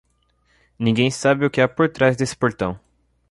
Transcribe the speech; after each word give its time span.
Ninguém 0.79 1.11
sabe 1.11 1.45
o 1.45 1.49
que 1.51 1.61
há 1.61 1.67
por 1.67 1.87
trás 1.87 2.17
desse 2.17 2.35
portão. 2.35 2.79